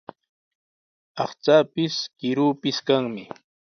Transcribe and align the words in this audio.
Aqchaapis, 1.23 1.95
kiruupis 2.19 2.77
kanmi. 2.87 3.23